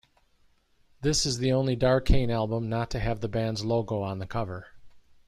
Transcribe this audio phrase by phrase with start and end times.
[1.01, 4.65] This the only Darkane Album not to have the band's Logo on the cover.